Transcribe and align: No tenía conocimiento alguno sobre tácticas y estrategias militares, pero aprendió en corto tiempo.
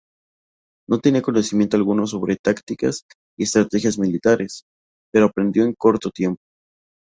No 0.89 0.97
tenía 0.97 1.21
conocimiento 1.21 1.77
alguno 1.77 2.07
sobre 2.07 2.35
tácticas 2.35 3.03
y 3.37 3.43
estrategias 3.43 3.99
militares, 3.99 4.63
pero 5.13 5.27
aprendió 5.27 5.63
en 5.63 5.75
corto 5.77 6.09
tiempo. 6.09 6.41